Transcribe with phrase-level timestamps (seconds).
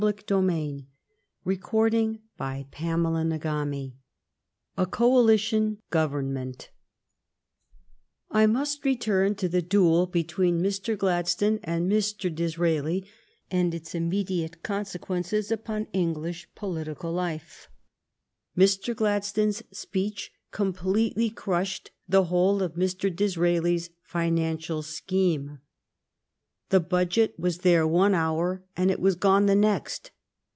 [0.03, 0.85] CHAPTER XV
[1.45, 1.55] A
[4.91, 6.69] COALITION GOVERNMENT
[8.31, 10.97] I MUST return to the duel between Mr.
[10.97, 12.33] Gladstone and Mr.
[12.33, 13.07] Disraeli
[13.51, 17.69] and its immediate consequences upon English political life.
[18.57, 18.95] Mr.
[18.95, 23.15] Gladstone's speech completely crushed the whole of Mr.
[23.15, 25.59] Dis raeli's financial scheme.
[26.71, 30.11] The budget was there one hour, and it was gone the next.